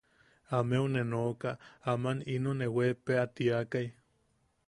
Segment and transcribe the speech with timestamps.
[0.57, 1.51] Ameu ne nooka
[1.91, 3.87] aman ino ne weepea tiakai.